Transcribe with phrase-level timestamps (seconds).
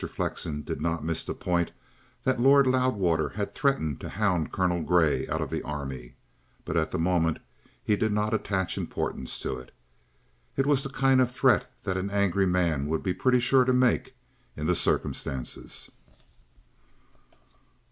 [0.09, 1.69] Flexen did not miss the point
[2.23, 6.15] that Lord Loudwater had threatened to hound Colonel Grey out of the Army;
[6.65, 7.37] but at the moment
[7.83, 9.71] he did not attach importance to it.
[10.57, 13.73] It was the kind of threat that an angry man would be pretty sure to
[13.73, 14.15] make
[14.57, 15.91] in the circumstances.